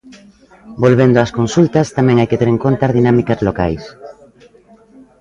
Volvendo 0.83 1.17
ás 1.25 1.31
consultas, 1.39 1.87
tamén 1.97 2.17
hai 2.19 2.27
que 2.31 2.39
ter 2.41 2.49
en 2.51 2.59
conta 2.65 2.93
dinámicas 2.97 3.39
locais. 3.47 3.83